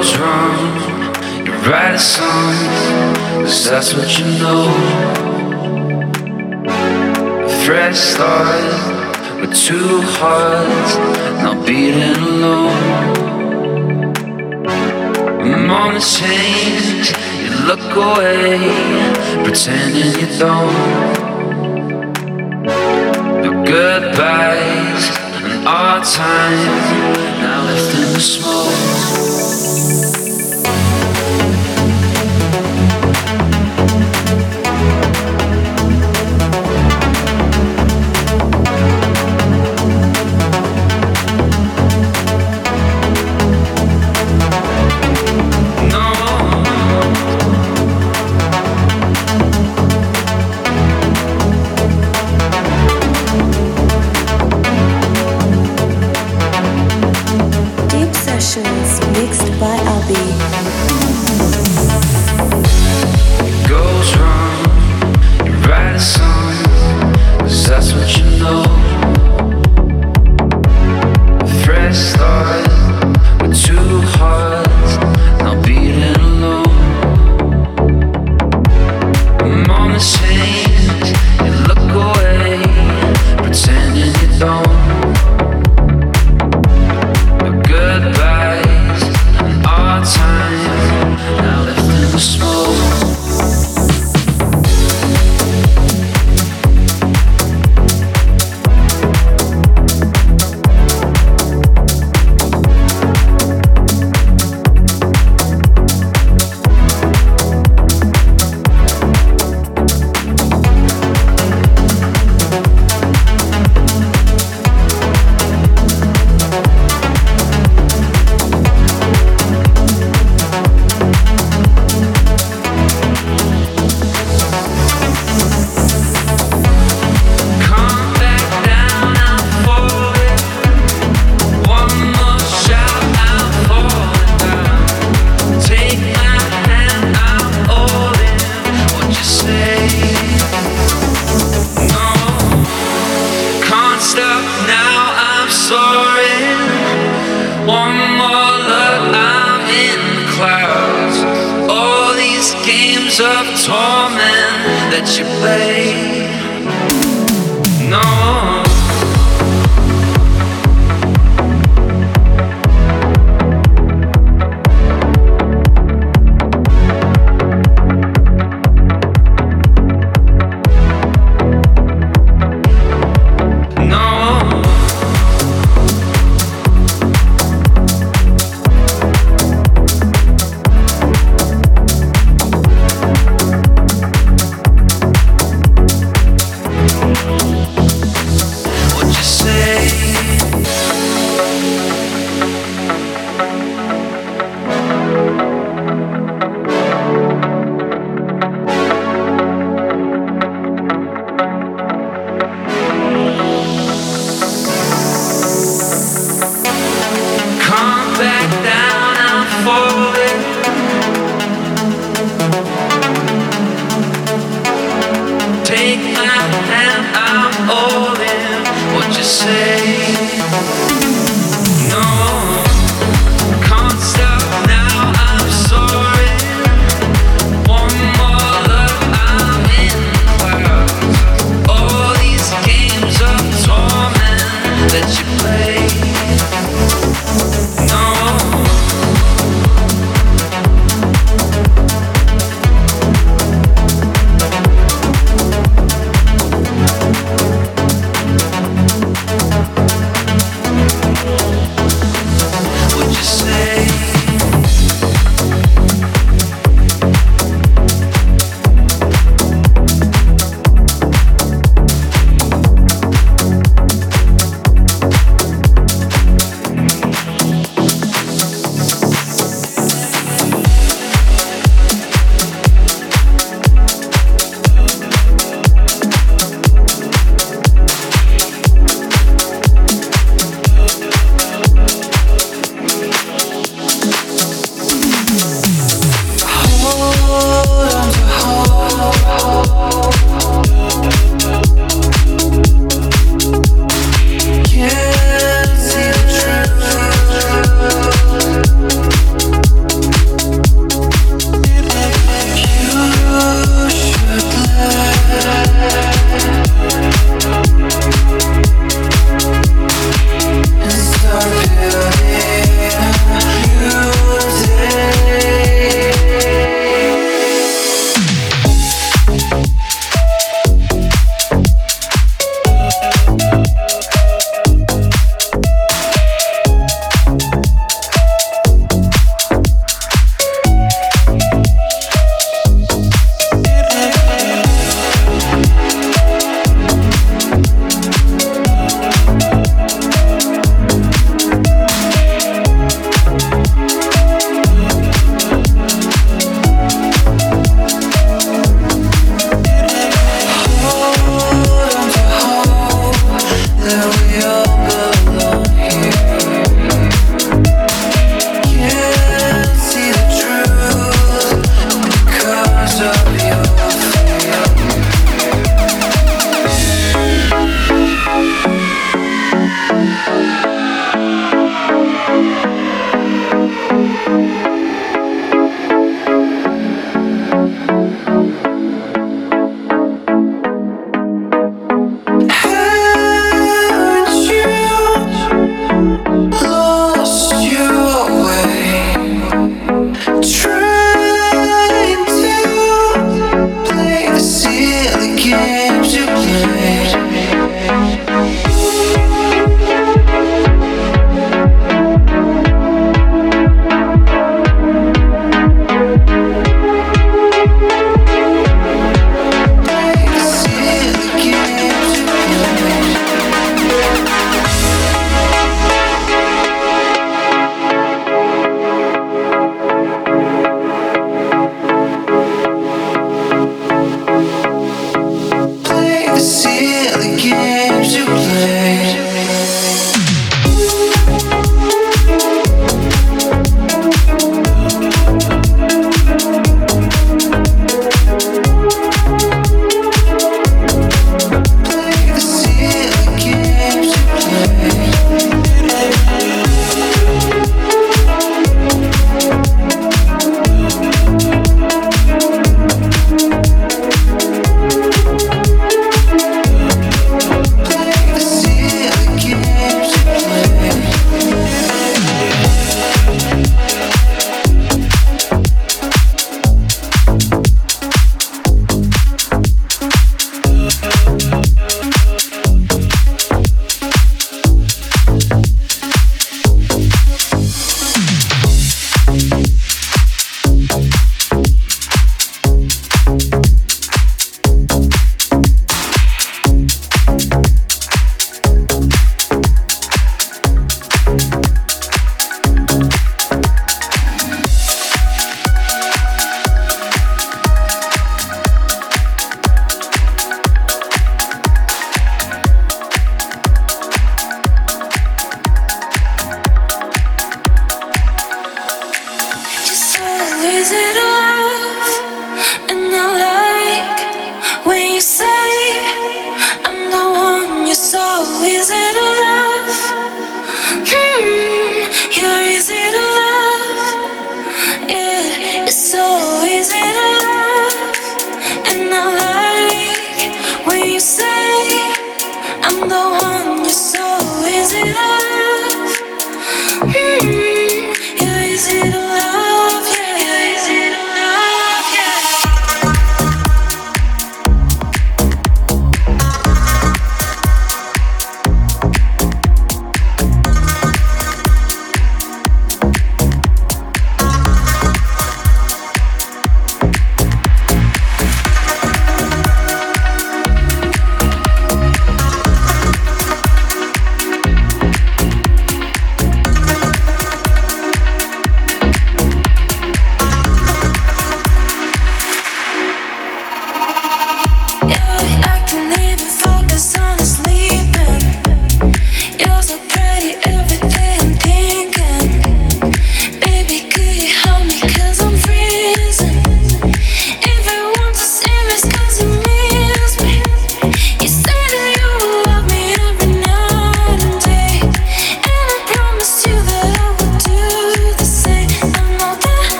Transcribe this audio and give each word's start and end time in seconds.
goes 0.00 0.16
wrong, 0.16 0.56
you 1.44 1.52
write 1.68 1.94
a 1.94 1.98
song, 1.98 2.54
cause 3.42 3.68
that's 3.68 3.92
what 3.92 4.08
you 4.18 4.24
know. 4.40 4.64
A 7.44 7.64
fresh 7.66 7.98
start 7.98 9.40
with 9.40 9.54
two 9.54 10.00
hearts, 10.16 10.92
not 11.44 11.66
beating 11.66 12.16
alone. 12.16 12.80
I'm 15.44 15.70
on 15.70 16.00
change, 16.00 17.12
you 17.42 17.50
look 17.68 17.86
away, 17.94 18.56
pretending 19.44 20.12
you 20.18 20.28
don't. 20.38 21.12
The 23.44 23.52
goodbyes 23.72 25.04
and 25.44 25.68
our 25.68 26.02
time 26.02 26.72
now 27.42 27.64
left 27.66 27.94
in 27.94 28.14
the 28.14 28.20
smoke. 28.20 29.19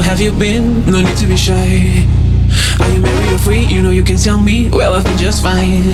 How 0.00 0.08
have 0.08 0.20
you 0.20 0.32
been? 0.32 0.86
No 0.86 1.02
need 1.02 1.16
to 1.18 1.26
be 1.26 1.36
shy. 1.36 2.06
Are 2.80 2.90
you 2.90 3.02
married 3.02 3.32
or 3.34 3.38
free? 3.38 3.66
You 3.66 3.82
know 3.82 3.90
you 3.90 4.02
can 4.02 4.16
tell 4.16 4.40
me. 4.40 4.70
Well, 4.70 4.94
I've 4.94 5.04
been 5.04 5.18
just 5.18 5.42
fine. 5.42 5.84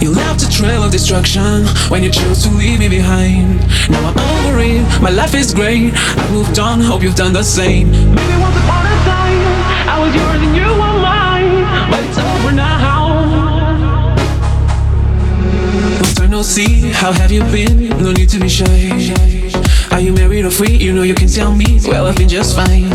You 0.00 0.14
left 0.14 0.42
a 0.42 0.48
trail 0.48 0.82
of 0.82 0.90
destruction 0.90 1.66
when 1.90 2.02
you 2.02 2.10
chose 2.10 2.42
to 2.44 2.50
leave 2.50 2.78
me 2.78 2.88
behind. 2.88 3.60
Now 3.90 4.08
I'm 4.08 4.18
over 4.18 4.58
it, 4.60 5.02
my 5.02 5.10
life 5.10 5.34
is 5.34 5.52
great. 5.52 5.92
I 5.94 6.30
moved 6.30 6.58
on, 6.58 6.80
hope 6.80 7.02
you've 7.02 7.14
done 7.14 7.34
the 7.34 7.42
same. 7.42 7.90
Maybe 7.90 8.36
once 8.40 8.56
upon 8.56 8.86
a 8.86 8.96
time, 9.04 9.88
I 9.92 9.98
was 10.00 10.14
yours 10.14 10.40
and 10.46 10.56
you 10.56 10.68
were 10.80 10.96
mine. 11.04 11.90
But 11.90 12.00
it's 12.04 12.18
over 12.18 12.52
now. 12.52 13.08
Long 16.00 16.14
time 16.14 16.30
no 16.30 16.42
see, 16.42 16.90
how 16.92 17.12
have 17.12 17.30
you 17.30 17.42
been? 17.52 17.90
No 18.02 18.12
need 18.12 18.30
to 18.30 18.40
be 18.40 18.48
shy. 18.48 19.41
Are 19.92 20.00
you 20.00 20.12
married 20.14 20.44
or 20.44 20.50
free? 20.50 20.76
You 20.76 20.92
know 20.92 21.02
you 21.02 21.14
can 21.14 21.28
tell 21.28 21.54
me. 21.54 21.78
Well, 21.86 22.06
I've 22.06 22.16
been 22.16 22.28
just 22.28 22.56
fine. 22.56 22.90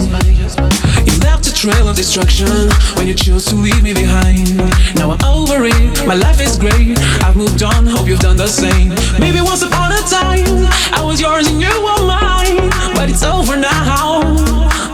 You 1.05 1.13
left 1.19 1.45
a 1.47 1.53
trail 1.53 1.87
of 1.87 1.95
destruction 1.95 2.47
when 2.95 3.07
you 3.07 3.13
chose 3.13 3.45
to 3.45 3.55
leave 3.55 3.83
me 3.83 3.93
behind. 3.93 4.57
Now 4.95 5.11
I'm 5.11 5.23
over 5.23 5.65
it, 5.65 6.07
my 6.07 6.15
life 6.15 6.41
is 6.41 6.57
great. 6.57 6.97
I've 7.23 7.35
moved 7.35 7.61
on, 7.61 7.85
hope 7.85 8.07
you've 8.07 8.19
done 8.19 8.37
the 8.37 8.47
same. 8.47 8.89
Maybe 9.19 9.41
once 9.41 9.61
upon 9.61 9.91
a 9.91 10.01
time, 10.09 10.67
I 10.91 11.03
was 11.03 11.21
yours 11.21 11.47
and 11.47 11.61
you 11.61 11.69
were 11.69 12.07
mine. 12.07 12.69
But 12.95 13.09
it's 13.09 13.23
over 13.23 13.55
now, 13.55 14.21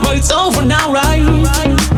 but 0.02 0.16
it's 0.16 0.30
over 0.30 0.64
now, 0.64 0.92
right? 0.92 1.93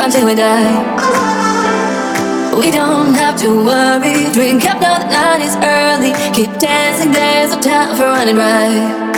until 0.00 0.26
we 0.26 0.34
die. 0.34 0.72
We 2.56 2.70
don't 2.70 3.14
have 3.14 3.36
to 3.40 3.48
worry. 3.64 4.32
Drink 4.32 4.64
up 4.64 4.80
now, 4.80 4.98
the 4.98 5.04
night 5.06 5.40
is 5.42 5.56
early. 5.56 6.12
Keep 6.34 6.58
dancing, 6.58 7.12
there's 7.12 7.52
no 7.54 7.60
time 7.60 7.96
for 7.96 8.04
running 8.04 8.36
dry. 8.36 9.10